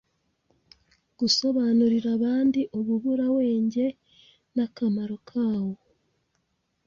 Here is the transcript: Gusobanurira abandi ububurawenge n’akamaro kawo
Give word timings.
Gusobanurira 1.19 2.09
abandi 2.17 2.59
ububurawenge 2.79 3.85
n’akamaro 4.55 5.17
kawo 5.29 5.73